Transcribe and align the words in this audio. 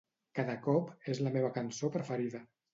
"Cada 0.39 0.55
cop" 0.67 0.89
és 1.15 1.23
la 1.27 1.35
meva 1.37 1.53
cançó 1.61 1.95
preferida. 2.01 2.47